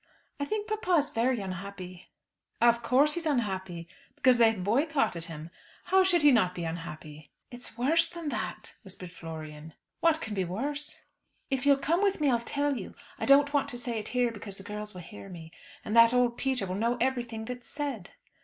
I 0.39 0.45
think 0.45 0.67
papa 0.67 0.93
is 0.93 1.11
very 1.11 1.41
unhappy." 1.41 2.07
"Of 2.59 2.81
course 2.81 3.13
he's 3.13 3.27
unhappy, 3.27 3.87
because 4.15 4.39
they 4.39 4.49
have 4.49 4.63
boycotted 4.63 5.25
him. 5.25 5.51
How 5.83 6.03
should 6.03 6.23
he 6.23 6.31
not 6.31 6.55
be 6.55 6.63
unhappy." 6.63 7.29
"It's 7.51 7.77
worse 7.77 8.09
than 8.09 8.29
that," 8.29 8.73
whispered 8.83 9.11
Florian. 9.11 9.75
"What 9.99 10.19
can 10.19 10.33
be 10.33 10.43
worse?" 10.43 11.03
"If 11.51 11.67
you'll 11.67 11.77
come 11.77 12.01
with 12.01 12.19
me 12.19 12.31
I'll 12.31 12.39
tell 12.39 12.75
you. 12.77 12.95
I 13.19 13.27
don't 13.27 13.53
want 13.53 13.69
to 13.69 13.77
say 13.77 13.99
it 13.99 14.07
here, 14.07 14.31
because 14.31 14.57
the 14.57 14.63
girls 14.63 14.95
will 14.95 15.01
hear 15.01 15.29
me; 15.29 15.51
and 15.85 15.95
that 15.95 16.15
old 16.15 16.35
Peter 16.35 16.65
will 16.65 16.73
know 16.73 16.97
everything 16.99 17.45
that's 17.45 17.69
said." 17.69 18.09